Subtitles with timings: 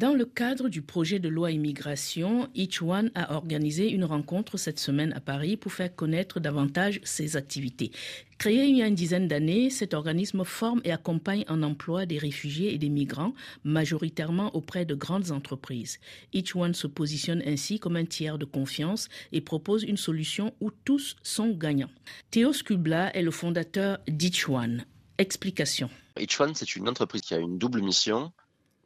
[0.00, 4.78] Dans le cadre du projet de loi immigration, Each One a organisé une rencontre cette
[4.78, 7.90] semaine à Paris pour faire connaître davantage ses activités.
[8.38, 12.16] Créé il y a une dizaine d'années, cet organisme forme et accompagne en emploi des
[12.16, 15.98] réfugiés et des migrants, majoritairement auprès de grandes entreprises.
[16.32, 20.70] Each One se positionne ainsi comme un tiers de confiance et propose une solution où
[20.70, 21.90] tous sont gagnants.
[22.30, 24.82] Théo Skubla est le fondateur d'Each One.
[25.18, 25.90] Explication.
[26.18, 28.32] Each One, c'est une entreprise qui a une double mission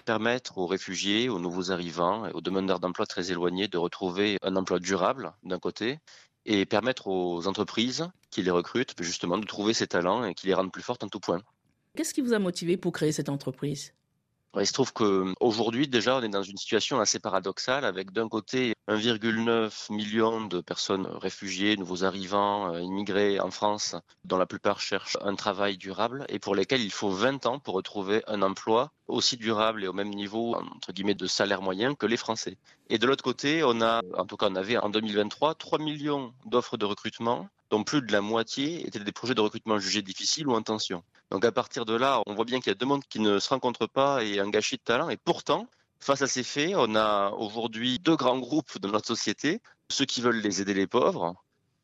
[0.04, 4.78] permettre aux réfugiés, aux nouveaux arrivants, aux demandeurs d'emploi très éloignés de retrouver un emploi
[4.78, 5.98] durable d'un côté
[6.46, 10.54] et permettre aux entreprises qui les recrutent justement de trouver ces talents et qui les
[10.54, 11.42] rendent plus fortes en tout point.
[11.96, 13.94] Qu'est-ce qui vous a motivé pour créer cette entreprise?
[14.60, 18.74] Il se trouve qu'aujourd'hui, déjà, on est dans une situation assez paradoxale avec d'un côté
[18.88, 25.18] 1,9 million de personnes réfugiées, nouveaux arrivants, euh, immigrés en France, dont la plupart cherchent
[25.22, 29.36] un travail durable et pour lesquels il faut 20 ans pour retrouver un emploi aussi
[29.36, 32.56] durable et au même niveau, entre guillemets, de salaire moyen que les Français.
[32.90, 36.32] Et de l'autre côté, on a, en tout cas, on avait en 2023 3 millions
[36.46, 40.46] d'offres de recrutement dont plus de la moitié étaient des projets de recrutement jugés difficiles
[40.46, 41.02] ou en tension.
[41.32, 43.40] Donc à partir de là, on voit bien qu'il y a deux mondes qui ne
[43.40, 45.08] se rencontrent pas et un gâchis de talent.
[45.08, 45.66] Et pourtant,
[45.98, 50.20] face à ces faits, on a aujourd'hui deux grands groupes de notre société, ceux qui
[50.20, 51.34] veulent les aider les pauvres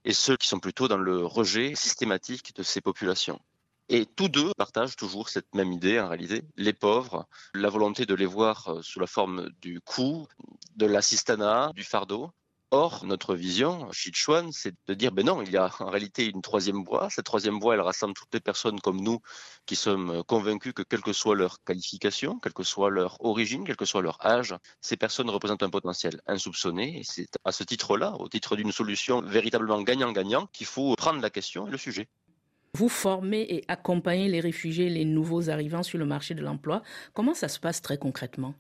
[0.05, 3.41] et ceux qui sont plutôt dans le rejet systématique de ces populations.
[3.89, 8.15] Et tous deux partagent toujours cette même idée en réalité, les pauvres, la volonté de
[8.15, 10.29] les voir sous la forme du coût,
[10.77, 12.31] de l'assistanat, du fardeau,
[12.73, 16.41] Or, notre vision, Sichuan, c'est de dire, ben non, il y a en réalité une
[16.41, 17.11] troisième voie.
[17.11, 19.19] Cette troisième voie, elle rassemble toutes les personnes comme nous
[19.67, 23.77] qui sommes convaincus que quelle que soit leur qualification, quelle que soit leur origine, quel
[23.77, 27.01] que soit leur âge, ces personnes représentent un potentiel insoupçonné.
[27.01, 31.31] Et c'est à ce titre-là, au titre d'une solution véritablement gagnant-gagnant, qu'il faut prendre la
[31.31, 32.09] question et le sujet.
[32.75, 36.83] Vous formez et accompagnez les réfugiés, les nouveaux arrivants sur le marché de l'emploi.
[37.15, 38.55] Comment ça se passe très concrètement?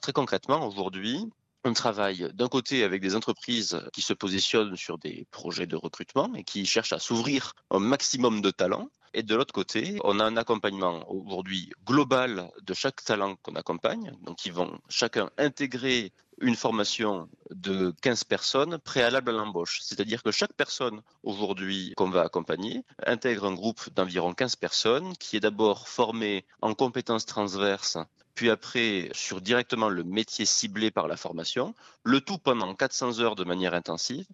[0.00, 1.28] Très concrètement, aujourd'hui,
[1.64, 6.32] on travaille d'un côté avec des entreprises qui se positionnent sur des projets de recrutement
[6.34, 8.88] et qui cherchent à s'ouvrir un maximum de talents.
[9.14, 14.12] Et de l'autre côté, on a un accompagnement aujourd'hui global de chaque talent qu'on accompagne.
[14.22, 19.80] Donc, ils vont chacun intégrer une formation de 15 personnes préalable à l'embauche.
[19.82, 25.36] C'est-à-dire que chaque personne aujourd'hui qu'on va accompagner intègre un groupe d'environ 15 personnes qui
[25.36, 27.98] est d'abord formé en compétences transverses
[28.38, 33.34] puis après sur directement le métier ciblé par la formation, le tout pendant 400 heures
[33.34, 34.26] de manière intensive,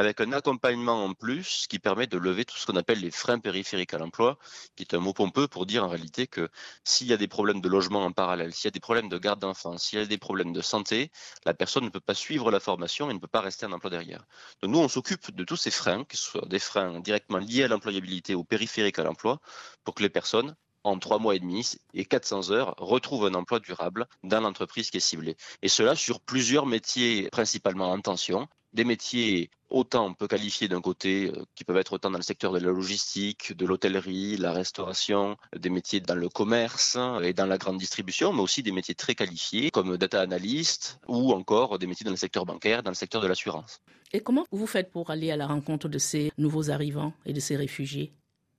[0.00, 3.38] avec un accompagnement en plus qui permet de lever tout ce qu'on appelle les freins
[3.38, 4.38] périphériques à l'emploi,
[4.74, 6.48] qui est un mot pompeux pour dire en réalité que
[6.84, 9.18] s'il y a des problèmes de logement en parallèle, s'il y a des problèmes de
[9.18, 11.10] garde d'enfants, s'il y a des problèmes de santé,
[11.44, 13.90] la personne ne peut pas suivre la formation et ne peut pas rester en emploi
[13.90, 14.24] derrière.
[14.62, 17.68] Donc nous, on s'occupe de tous ces freins, ce soit des freins directement liés à
[17.68, 19.38] l'employabilité ou périphériques à l'emploi,
[19.84, 23.60] pour que les personnes en trois mois et demi et 400 heures retrouvent un emploi
[23.60, 25.36] durable dans l'entreprise qui est ciblée.
[25.60, 30.80] Et cela sur plusieurs métiers principalement en tension, des métiers autant on peut qualifier d'un
[30.80, 34.52] côté euh, qui peuvent être autant dans le secteur de la logistique, de l'hôtellerie, la
[34.52, 38.94] restauration, des métiers dans le commerce et dans la grande distribution, mais aussi des métiers
[38.94, 42.96] très qualifiés comme data analyst ou encore des métiers dans le secteur bancaire, dans le
[42.96, 43.80] secteur de l'assurance.
[44.12, 47.40] Et comment vous faites pour aller à la rencontre de ces nouveaux arrivants et de
[47.40, 48.12] ces réfugiés?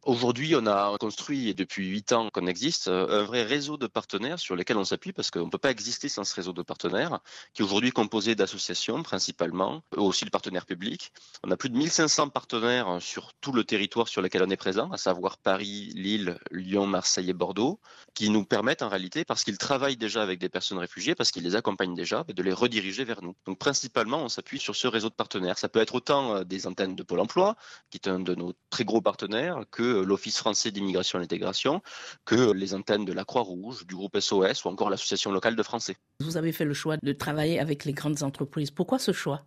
[0.03, 4.56] Aujourd'hui, on a construit, depuis huit ans qu'on existe, un vrai réseau de partenaires sur
[4.56, 7.19] lesquels on s'appuie parce qu'on ne peut pas exister sans ce réseau de partenaires,
[7.53, 11.11] qui est aujourd'hui composé d'associations principalement, aussi de partenaires publics.
[11.44, 14.90] On a plus de 1500 partenaires sur tout le territoire sur lequel on est présent,
[14.90, 17.79] à savoir Paris, Lille, Lyon, Marseille et Bordeaux,
[18.16, 21.44] qui nous permettent en réalité, parce qu'ils travaillent déjà avec des personnes réfugiées, parce qu'ils
[21.44, 23.35] les accompagnent déjà, de les rediriger vers nous.
[23.45, 25.59] Donc principalement, on s'appuie sur ce réseau de partenaires.
[25.59, 27.56] Ça peut être autant euh, des antennes de Pôle Emploi,
[27.91, 31.81] qui est un de nos très gros partenaires, que l'Office français d'immigration et d'intégration,
[32.25, 35.96] que les antennes de la Croix-Rouge, du groupe SOS ou encore l'association locale de Français.
[36.19, 38.72] Vous avez fait le choix de travailler avec les grandes entreprises.
[38.72, 39.46] Pourquoi ce choix?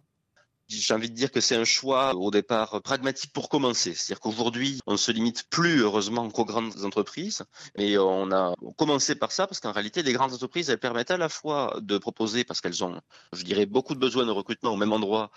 [0.68, 3.94] J'ai envie de dire que c'est un choix au départ pragmatique pour commencer.
[3.94, 7.42] C'est-à-dire qu'aujourd'hui, on se limite plus heureusement qu'aux grandes entreprises,
[7.76, 11.16] mais on a commencé par ça parce qu'en réalité, les grandes entreprises, elles permettent à
[11.16, 13.00] la fois de proposer, parce qu'elles ont,
[13.32, 15.30] je dirais, beaucoup de besoins de recrutement au même endroit,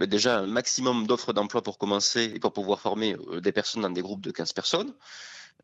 [0.00, 3.82] mais déjà un maximum d'offres d'emploi pour commencer et pour pouvoir former euh, des personnes
[3.82, 4.94] dans des groupes de 15 personnes,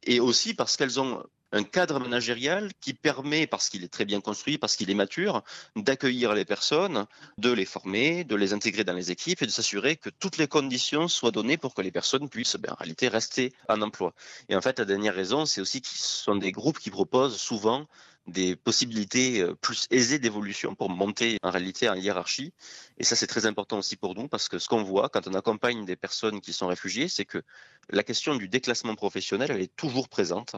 [0.05, 4.21] et aussi parce qu'elles ont un cadre managérial qui permet, parce qu'il est très bien
[4.21, 5.43] construit, parce qu'il est mature,
[5.77, 7.07] d'accueillir les personnes,
[7.39, 10.49] de les former, de les intégrer dans les équipes et de s'assurer que toutes les
[10.49, 14.15] conditions soient données pour que les personnes puissent ben, en réalité rester en emploi.
[14.49, 17.87] Et en fait, la dernière raison, c'est aussi qu'ils sont des groupes qui proposent souvent
[18.29, 22.53] des possibilités euh, plus aisées d'évolution pour monter en réalité en hiérarchie.
[23.01, 25.35] Et ça, c'est très important aussi pour nous parce que ce qu'on voit quand on
[25.35, 27.43] accompagne des personnes qui sont réfugiées, c'est que
[27.91, 30.57] la question du déclassement professionnel, elle est toujours présente.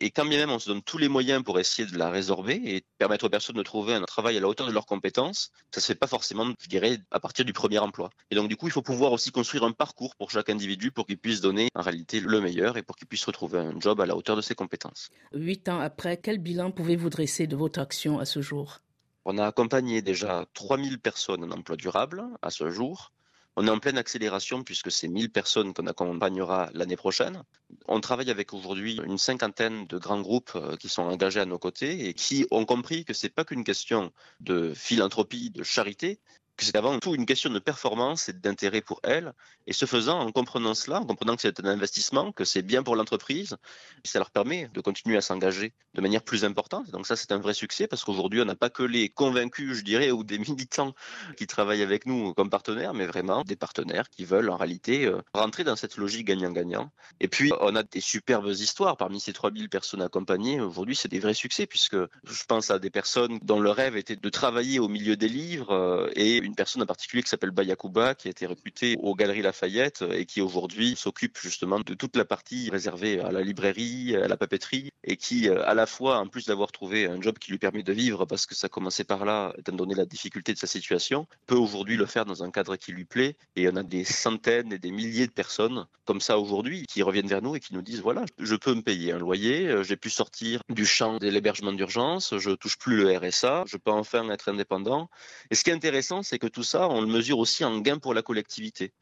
[0.00, 2.60] Et quand bien même on se donne tous les moyens pour essayer de la résorber
[2.64, 5.80] et permettre aux personnes de trouver un travail à la hauteur de leurs compétences, ça
[5.82, 8.08] se fait pas forcément, je dirais, à partir du premier emploi.
[8.30, 11.06] Et donc du coup, il faut pouvoir aussi construire un parcours pour chaque individu pour
[11.06, 14.06] qu'il puisse donner en réalité le meilleur et pour qu'il puisse retrouver un job à
[14.06, 15.10] la hauteur de ses compétences.
[15.34, 18.80] Huit ans après, quel bilan pouvez-vous dresser de votre action à ce jour?
[19.28, 23.10] On a accompagné déjà 3000 personnes en emploi durable à ce jour.
[23.56, 27.42] On est en pleine accélération puisque c'est 1000 personnes qu'on accompagnera l'année prochaine.
[27.88, 31.58] On travaille avec aujourd'hui une cinquantaine de grands groupes euh, qui sont engagés à nos
[31.58, 36.20] côtés et qui ont compris que c'est pas qu'une question de philanthropie, de charité,
[36.56, 39.32] que c'est avant tout une question de performance et d'intérêt pour elle.
[39.66, 42.82] Et ce faisant, en comprenant cela, en comprenant que c'est un investissement, que c'est bien
[42.82, 43.56] pour l'entreprise,
[44.04, 46.90] ça leur permet de continuer à s'engager de manière plus importante.
[46.90, 49.82] Donc ça, c'est un vrai succès parce qu'aujourd'hui, on n'a pas que les convaincus, je
[49.82, 50.94] dirais, ou des militants
[51.36, 55.20] qui travaillent avec nous comme partenaires, mais vraiment des partenaires qui veulent en réalité euh,
[55.34, 56.90] rentrer dans cette logique gagnant-gagnant.
[57.20, 60.60] Et puis, on a des superbes histoires parmi ces 3000 personnes accompagnées.
[60.60, 64.16] Aujourd'hui, c'est des vrais succès puisque je pense à des personnes dont le rêve était
[64.16, 68.14] de travailler au milieu des livres euh, et une personne en particulier qui s'appelle Bayakuba,
[68.14, 72.24] qui a été recrutée aux Galeries Lafayette et qui aujourd'hui s'occupe justement de toute la
[72.24, 76.26] partie réservée à la librairie, à la papeterie, et qui, euh, à la fois, en
[76.26, 79.24] plus d'avoir trouvé un job qui lui permet de vivre, parce que ça commençait par
[79.24, 82.76] là, étant donné la difficulté de sa situation, peut aujourd'hui le faire dans un cadre
[82.76, 83.36] qui lui plaît.
[83.56, 87.26] Et on a des centaines et des milliers de personnes comme ça aujourd'hui qui reviennent
[87.26, 89.96] vers nous et qui nous disent voilà, je peux me payer un loyer, euh, j'ai
[89.96, 94.28] pu sortir du champ de l'hébergement d'urgence, je touche plus le RSA, je peux enfin
[94.30, 95.10] être indépendant.
[95.50, 97.98] Et ce qui est intéressant, c'est que tout ça, on le mesure aussi en gain
[97.98, 98.92] pour la collectivité.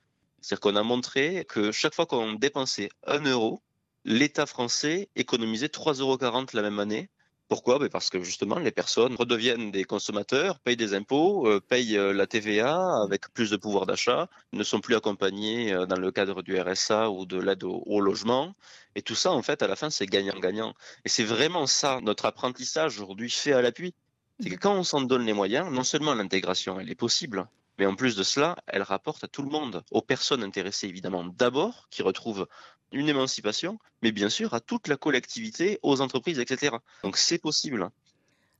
[0.40, 3.62] C'est-à-dire qu'on a montré que chaque fois qu'on dépensait un euro,
[4.04, 6.18] l'État français économisait 3,40 euros
[6.52, 7.10] la même année.
[7.48, 7.78] Pourquoi?
[7.78, 12.12] Ben Parce que justement, les personnes redeviennent des consommateurs, payent des impôts, euh, payent euh,
[12.12, 16.42] la TVA avec plus de pouvoir d'achat, ne sont plus accompagnés euh, dans le cadre
[16.42, 18.54] du RSA ou de l'aide au logement.
[18.94, 20.74] Et tout ça, en fait, à la fin, c'est gagnant-gagnant.
[21.04, 23.94] Et c'est vraiment ça, notre apprentissage aujourd'hui fait à l'appui
[24.40, 27.46] c'est que quand on s'en donne les moyens, non seulement l'intégration, elle est possible,
[27.78, 31.24] mais en plus de cela, elle rapporte à tout le monde, aux personnes intéressées évidemment
[31.24, 32.46] d'abord, qui retrouvent
[32.92, 36.76] une émancipation, mais bien sûr à toute la collectivité, aux entreprises, etc.
[37.02, 37.90] Donc c'est possible.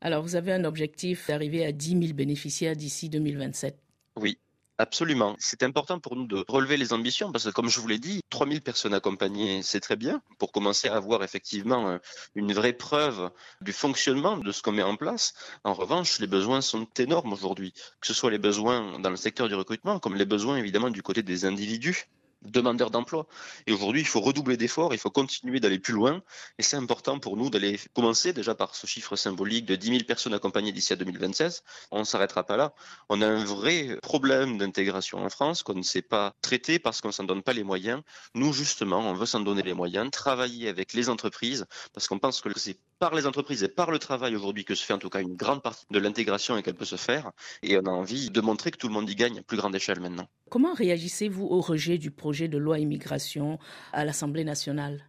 [0.01, 3.79] Alors vous avez un objectif d'arriver à 10 000 bénéficiaires d'ici 2027.
[4.17, 4.39] Oui,
[4.79, 5.37] Absolument.
[5.39, 8.21] C'est important pour nous de relever les ambitions parce que, comme je vous l'ai dit,
[8.31, 11.99] 3000 personnes accompagnées, c'est très bien pour commencer à avoir effectivement euh,
[12.35, 13.31] une vraie preuve
[13.61, 15.35] du fonctionnement de ce qu'on met en place.
[15.63, 19.49] En revanche, les besoins sont énormes aujourd'hui, que ce soit les besoins dans le secteur
[19.49, 22.09] du recrutement, comme les besoins évidemment du côté des individus
[22.45, 23.27] demandeurs d'emploi.
[23.67, 26.23] Et aujourd'hui, il faut redoubler d'efforts, il faut continuer d'aller plus loin.
[26.59, 30.01] Et c'est important pour nous d'aller commencer déjà par ce chiffre symbolique de 10 000
[30.05, 31.63] personnes accompagnées d'ici à 2026.
[31.91, 32.75] On ne s'arrêtera pas là.
[33.09, 37.09] On a un vrai problème d'intégration en France qu'on ne sait pas traiter parce qu'on
[37.09, 38.03] ne s'en donne pas les moyens.
[38.35, 42.41] Nous, justement, on veut s'en donner les moyens, travailler avec les entreprises parce qu'on pense
[42.41, 45.11] que c'est par les entreprises et par le travail aujourd'hui que se fait en tout
[45.11, 47.33] cas une grande partie de l'intégration et qu'elle peut se faire.
[47.63, 49.75] Et on a envie de montrer que tout le monde y gagne à plus grande
[49.75, 50.29] échelle maintenant.
[50.51, 53.59] Comment réagissez-vous au rejet du projet de loi immigration
[53.93, 55.09] à l'Assemblée nationale?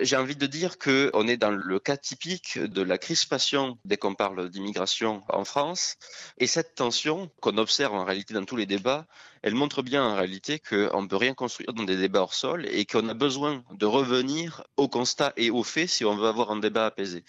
[0.00, 4.14] J'ai envie de dire qu'on est dans le cas typique de la crispation dès qu'on
[4.14, 5.96] parle d'immigration en France.
[6.38, 9.08] Et cette tension qu'on observe en réalité dans tous les débats,
[9.42, 12.66] elle montre bien en réalité qu'on ne peut rien construire dans des débats hors sol
[12.66, 16.52] et qu'on a besoin de revenir aux constats et aux faits si on veut avoir
[16.52, 17.24] un débat apaisé.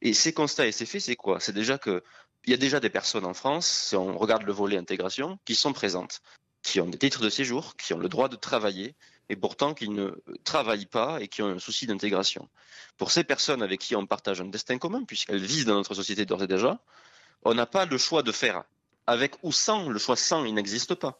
[0.00, 1.40] Et ces constats et ces faits, c'est quoi?
[1.40, 2.04] C'est déjà que
[2.44, 5.54] il y a déjà des personnes en France, si on regarde le volet intégration, qui
[5.54, 6.20] sont présentes
[6.62, 8.94] qui ont des titres de séjour, qui ont le droit de travailler,
[9.28, 10.10] et pourtant qui ne
[10.44, 12.48] travaillent pas et qui ont un souci d'intégration.
[12.98, 16.26] Pour ces personnes avec qui on partage un destin commun, puisqu'elles vivent dans notre société
[16.26, 16.80] d'ores et déjà,
[17.44, 18.64] on n'a pas le choix de faire
[19.06, 19.88] avec ou sans.
[19.88, 21.18] Le choix sans, il n'existe pas.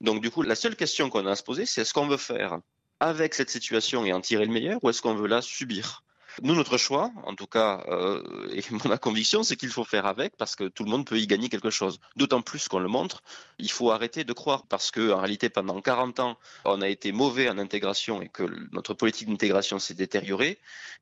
[0.00, 2.16] Donc du coup, la seule question qu'on a à se poser, c'est est-ce qu'on veut
[2.16, 2.58] faire
[2.98, 6.02] avec cette situation et en tirer le meilleur, ou est-ce qu'on veut la subir?
[6.42, 10.36] Nous, notre choix, en tout cas, euh, et ma conviction, c'est qu'il faut faire avec
[10.36, 12.00] parce que tout le monde peut y gagner quelque chose.
[12.16, 13.22] D'autant plus qu'on le montre,
[13.58, 17.12] il faut arrêter de croire parce que, en réalité, pendant 40 ans, on a été
[17.12, 20.58] mauvais en intégration et que notre politique d'intégration s'est détériorée,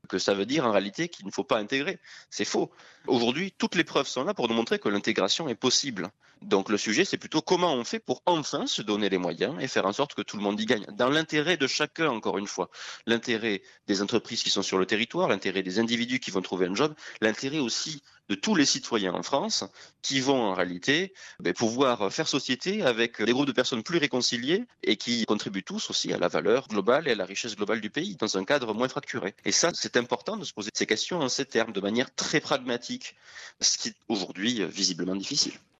[0.08, 1.98] que ça veut dire en réalité qu'il ne faut pas intégrer.
[2.30, 2.70] C'est faux.
[3.06, 6.10] Aujourd'hui, toutes les preuves sont là pour nous montrer que l'intégration est possible.
[6.42, 9.66] Donc le sujet, c'est plutôt comment on fait pour enfin se donner les moyens et
[9.66, 10.84] faire en sorte que tout le monde y gagne.
[10.92, 12.70] Dans l'intérêt de chacun, encore une fois.
[13.06, 14.86] L'intérêt des entreprises qui sont sur le
[15.28, 19.22] l'intérêt des individus qui vont trouver un job, l'intérêt aussi de tous les citoyens en
[19.22, 19.64] France
[20.02, 24.66] qui vont en réalité ben, pouvoir faire société avec des groupes de personnes plus réconciliés
[24.82, 27.90] et qui contribuent tous aussi à la valeur globale et à la richesse globale du
[27.90, 29.34] pays dans un cadre moins fracturé.
[29.44, 32.40] Et ça, c'est important de se poser ces questions en ces termes, de manière très
[32.40, 33.16] pragmatique,
[33.60, 35.54] ce qui est aujourd'hui visiblement difficile.